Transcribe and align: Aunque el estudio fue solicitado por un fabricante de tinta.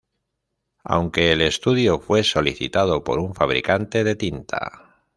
Aunque 0.83 1.31
el 1.31 1.43
estudio 1.43 1.99
fue 1.99 2.23
solicitado 2.23 3.03
por 3.03 3.19
un 3.19 3.35
fabricante 3.35 4.03
de 4.03 4.15
tinta. 4.15 4.97